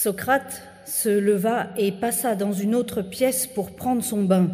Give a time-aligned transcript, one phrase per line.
[0.00, 4.48] Socrate se leva et passa dans une autre pièce pour prendre son bain.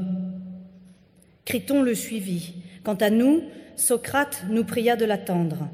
[1.45, 2.55] Criton le suivit.
[2.83, 3.43] Quant à nous,
[3.77, 5.69] Socrate nous pria de l'attendre.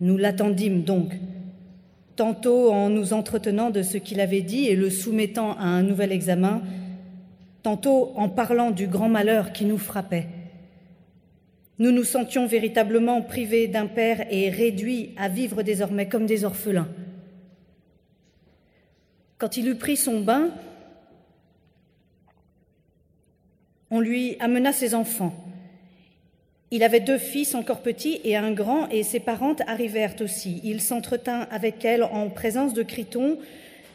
[0.00, 1.14] Nous l'attendîmes donc,
[2.14, 6.12] tantôt en nous entretenant de ce qu'il avait dit et le soumettant à un nouvel
[6.12, 6.62] examen,
[7.64, 10.28] tantôt en parlant du grand malheur qui nous frappait.
[11.80, 16.86] Nous nous sentions véritablement privés d'un père et réduits à vivre désormais comme des orphelins.
[19.38, 20.50] Quand il eut pris son bain,
[23.90, 25.34] on lui amena ses enfants.
[26.70, 30.60] Il avait deux fils encore petits et un grand, et ses parentes arrivèrent aussi.
[30.64, 33.38] Il s'entretint avec elles en présence de Criton,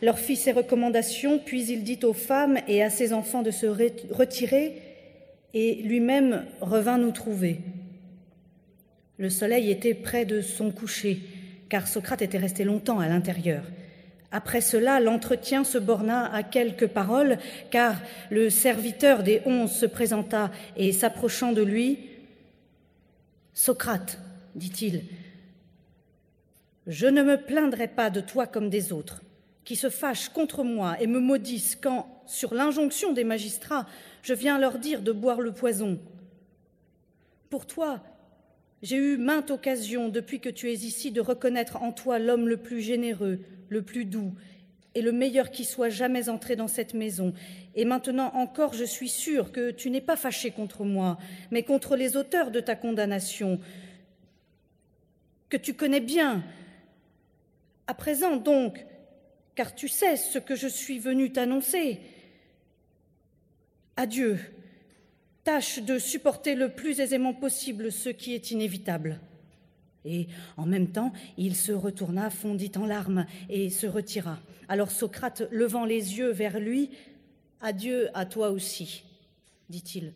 [0.02, 3.66] leur fit ses recommandations, puis il dit aux femmes et à ses enfants de se
[3.66, 4.82] retirer,
[5.54, 7.58] et lui-même revint nous trouver.
[9.18, 11.20] Le soleil était près de son coucher,
[11.68, 13.64] car Socrate était resté longtemps à l'intérieur.
[14.32, 17.38] Après cela, l'entretien se borna à quelques paroles,
[17.72, 17.96] car
[18.30, 22.00] le serviteur des onze se présenta et s'approchant de lui,
[23.54, 24.20] Socrate,
[24.56, 25.04] dit-il,
[26.88, 29.22] je ne me plaindrai pas de toi comme des autres,
[29.66, 33.88] qui se fâchent contre moi et me maudissent quand, sur l'injonction des magistrats,
[34.22, 36.00] je viens leur dire de boire le poison.
[37.50, 38.00] Pour toi,
[38.82, 42.58] j'ai eu maintes occasions depuis que tu es ici de reconnaître en toi l'homme le
[42.58, 44.34] plus généreux, le plus doux
[44.96, 47.34] et le meilleur qui soit jamais entré dans cette maison.
[47.76, 51.18] Et maintenant encore, je suis sûre que tu n'es pas fâché contre moi,
[51.52, 53.60] mais contre les auteurs de ta condamnation,
[55.50, 56.44] que tu connais bien.
[57.88, 58.86] À présent donc,
[59.56, 62.00] car tu sais ce que je suis venu t'annoncer.
[63.96, 64.40] Adieu.
[65.44, 69.20] Tâche de supporter le plus aisément possible ce qui est inévitable.
[70.06, 74.40] Et en même temps, il se retourna, fondit en larmes et se retira.
[74.68, 76.90] Alors Socrate, levant les yeux vers lui,
[77.62, 79.04] Adieu à toi aussi,
[79.70, 80.14] dit-il.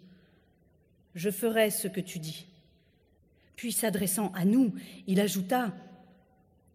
[1.13, 2.45] Je ferai ce que tu dis.
[3.55, 4.73] Puis s'adressant à nous,
[5.07, 5.73] il ajouta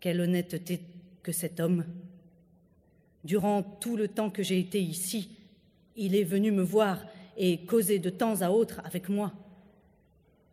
[0.01, 0.81] Quelle honnêteté
[1.23, 1.85] que cet homme.
[3.25, 5.31] Durant tout le temps que j'ai été ici,
[5.97, 7.05] il est venu me voir
[7.39, 9.33] et causer de temps à autre avec moi.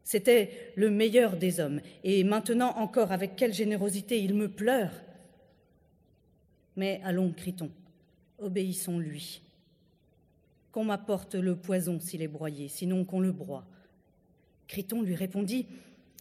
[0.04, 4.92] C'était le meilleur des hommes, et maintenant encore avec quelle générosité il me pleure.
[6.76, 7.72] Mais allons, crie-t-on,
[8.38, 9.42] obéissons-lui.
[10.72, 13.66] Qu'on m'apporte le poison s'il est broyé, sinon qu'on le broie.
[14.68, 15.66] Criton lui répondit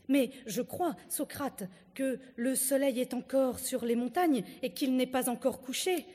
[0.09, 1.65] Mais je crois, Socrate,
[1.95, 6.07] que le soleil est encore sur les montagnes et qu'il n'est pas encore couché.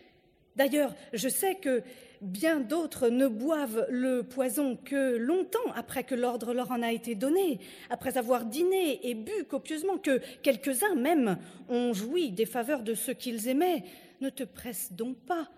[0.55, 1.83] D'ailleurs, je sais que
[2.21, 7.15] bien d'autres ne boivent le poison que longtemps après que l'ordre leur en a été
[7.15, 7.59] donné,
[7.89, 11.37] après avoir dîné et bu copieusement, que quelques-uns même
[11.69, 13.83] ont joui des faveurs de ceux qu'ils aimaient.
[14.21, 15.49] Ne te presse donc pas.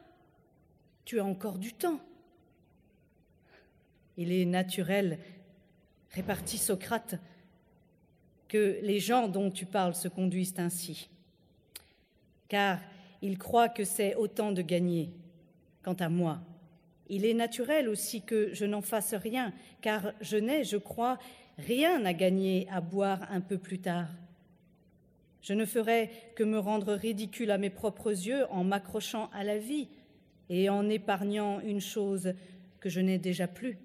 [1.05, 1.99] Tu as encore du temps.
[4.17, 5.17] Il est naturel,
[6.11, 7.15] répartit Socrate,
[8.47, 11.09] que les gens dont tu parles se conduisent ainsi.
[12.49, 12.79] Car
[13.21, 15.13] ils croient que c'est autant de gagner.
[15.83, 16.41] Quant à moi,
[17.11, 21.19] il est naturel aussi que je n'en fasse rien, car je n'ai, je crois,
[21.57, 24.07] rien à gagner à boire un peu plus tard.
[25.41, 29.57] Je ne ferai que me rendre ridicule à mes propres yeux en m'accrochant à la
[29.57, 29.89] vie
[30.49, 32.33] et en épargnant une chose
[32.79, 33.77] que je n'ai déjà plus.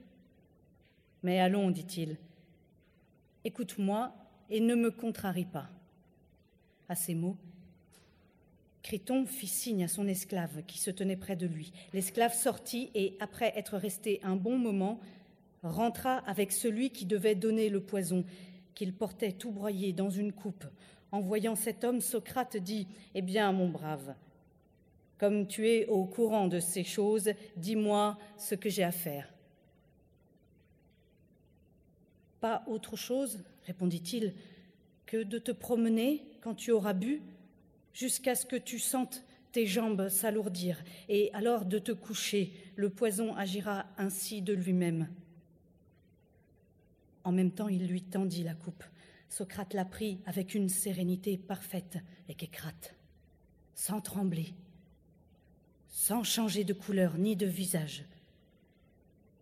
[1.24, 2.18] Mais allons, dit-il,
[3.42, 4.14] écoute-moi
[4.50, 5.68] et ne me contrarie pas.
[6.88, 7.36] À ces mots,
[8.86, 11.72] Criton fit signe à son esclave qui se tenait près de lui.
[11.92, 15.00] L'esclave sortit et, après être resté un bon moment,
[15.64, 18.24] rentra avec celui qui devait donner le poison,
[18.76, 20.64] qu'il portait tout broyé dans une coupe.
[21.10, 22.86] En voyant cet homme, Socrate dit
[23.16, 24.14] Eh bien, mon brave,
[25.18, 29.34] comme tu es au courant de ces choses, dis-moi ce que j'ai à faire.
[32.38, 34.32] Pas autre chose, répondit-il,
[35.06, 37.20] que de te promener quand tu auras bu
[37.96, 43.34] jusqu'à ce que tu sentes tes jambes s'alourdir, et alors de te coucher, le poison
[43.34, 45.08] agira ainsi de lui-même.
[47.24, 48.84] En même temps, il lui tendit la coupe.
[49.30, 51.98] Socrate la prit avec une sérénité parfaite
[52.28, 52.94] et qu'écrate,
[53.74, 54.52] sans trembler,
[55.88, 58.04] sans changer de couleur ni de visage,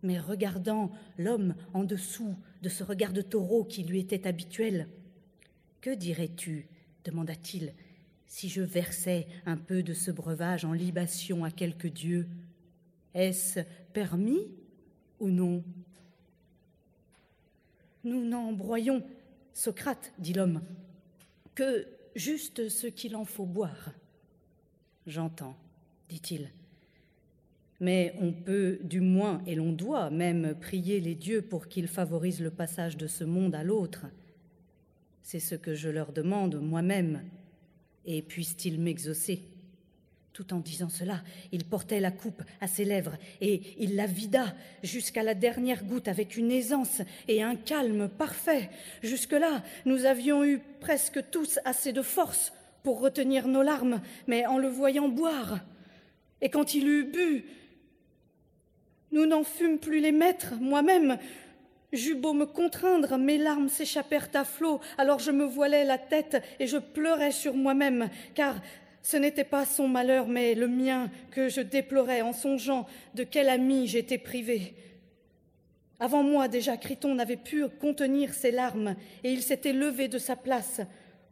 [0.01, 4.87] mais regardant l'homme en dessous de ce regard de taureau qui lui était habituel.
[5.81, 6.67] Que dirais-tu?
[7.03, 7.73] demanda-t-il
[8.27, 12.27] si je versais un peu de ce breuvage en libation à quelque dieu,
[13.13, 13.61] est-ce
[13.93, 14.47] permis
[15.19, 15.63] ou non?
[18.03, 19.03] Nous n'en broyons,
[19.53, 20.61] Socrate, dit l'homme,
[21.55, 23.91] que juste ce qu'il en faut boire.
[25.07, 25.55] J'entends,
[26.09, 26.49] dit-il.
[27.79, 32.41] Mais on peut, du moins, et l'on doit même prier les dieux pour qu'ils favorisent
[32.41, 34.05] le passage de ce monde à l'autre.
[35.23, 37.23] C'est ce que je leur demande moi-même,
[38.05, 39.41] et puissent-ils m'exaucer
[40.33, 44.55] Tout en disant cela, il portait la coupe à ses lèvres, et il la vida
[44.83, 48.69] jusqu'à la dernière goutte avec une aisance et un calme parfait.
[49.03, 52.53] Jusque-là, nous avions eu presque tous assez de force
[52.83, 55.59] pour retenir nos larmes, mais en le voyant boire,
[56.41, 57.45] et quand il eut bu,
[59.11, 61.17] nous n'en fûmes plus les maîtres, moi-même.
[61.95, 66.43] J'eus beau me contraindre, mes larmes s'échappèrent à flots, alors je me voilais la tête
[66.59, 68.55] et je pleurais sur moi-même, car
[69.01, 73.47] ce n'était pas son malheur, mais le mien que je déplorais en songeant de quel
[73.47, 74.73] ami j'étais privé.
[76.01, 80.35] Avant moi déjà, Criton n'avait pu contenir ses larmes, et il s'était levé de sa
[80.35, 80.81] place.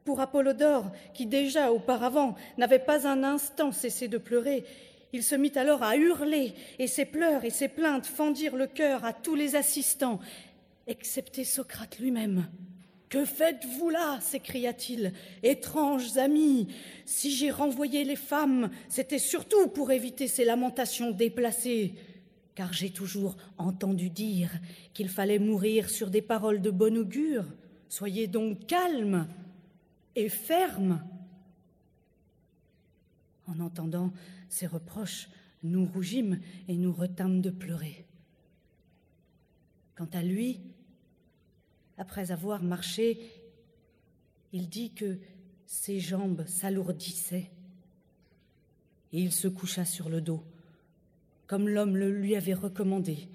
[0.06, 4.64] Pour Apollodore, qui déjà auparavant n'avait pas un instant cessé de pleurer,
[5.12, 9.04] il se mit alors à hurler, et ses pleurs et ses plaintes fendirent le cœur
[9.04, 10.20] à tous les assistants,
[10.88, 12.48] excepté Socrate lui-même.
[13.10, 15.14] Que faites-vous là s'écria-t-il.
[15.44, 16.68] Étranges amis,
[17.06, 21.94] si j'ai renvoyé les femmes, c'était surtout pour éviter ces lamentations déplacées,
[22.56, 24.50] car j'ai toujours entendu dire
[24.96, 27.46] qu'il fallait mourir sur des paroles de bon augure.
[27.88, 29.28] Soyez donc calmes
[30.16, 31.04] et fermes.
[33.46, 34.12] En entendant
[34.50, 35.30] ces reproches,
[35.62, 38.08] nous rougîmes et nous retâmes de pleurer.
[39.96, 40.62] Quant à lui,
[41.98, 43.20] après avoir marché,
[44.52, 45.18] il dit que
[45.66, 47.50] ses jambes s'alourdissaient
[49.12, 50.44] et il se coucha sur le dos,
[51.48, 53.28] comme l'homme le lui avait recommandé.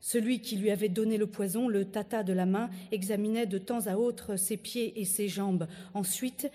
[0.00, 3.86] Celui qui lui avait donné le poison le tâta de la main, examinait de temps
[3.86, 5.68] à autre ses pieds et ses jambes.
[5.94, 6.50] Ensuite,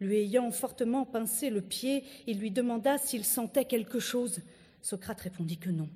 [0.00, 4.40] lui ayant fortement pincé le pied, il lui demanda s'il sentait quelque chose.
[4.80, 5.88] Socrate répondit que non.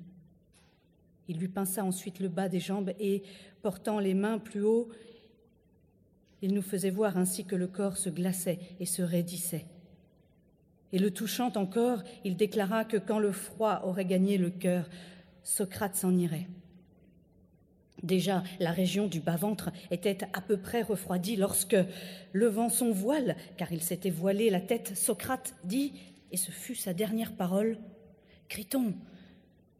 [1.27, 3.23] Il lui pinça ensuite le bas des jambes et,
[3.61, 4.89] portant les mains plus haut,
[6.41, 9.65] il nous faisait voir ainsi que le corps se glaçait et se raidissait.
[10.91, 14.89] Et le touchant encore, il déclara que quand le froid aurait gagné le cœur,
[15.43, 16.47] Socrate s'en irait.
[18.03, 21.77] Déjà, la région du bas-ventre était à peu près refroidie lorsque,
[22.33, 25.93] levant son voile, car il s'était voilé la tête, Socrate dit,
[26.31, 27.77] et ce fut sa dernière parole,
[28.49, 28.93] Criton,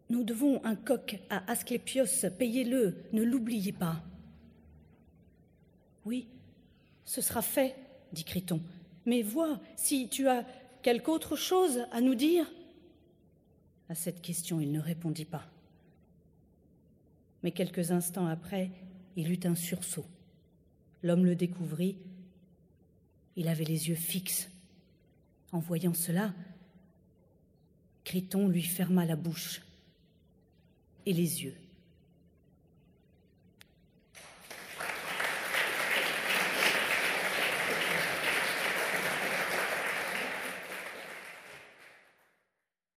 [0.09, 2.05] nous devons un coq à Asclépios,
[2.37, 4.03] payez-le, ne l'oubliez pas.
[6.05, 6.27] Oui,
[7.05, 7.75] ce sera fait,
[8.11, 8.61] dit Criton,
[9.05, 10.45] mais vois si tu as
[10.81, 12.45] quelque autre chose à nous dire.
[13.89, 15.47] À cette question, il ne répondit pas
[17.43, 18.71] mais quelques instants après,
[19.15, 20.05] il eut un sursaut.
[21.03, 21.97] L'homme le découvrit.
[23.35, 24.49] Il avait les yeux fixes.
[25.51, 26.33] En voyant cela,
[28.05, 29.61] Criton lui ferma la bouche
[31.05, 31.55] et les yeux.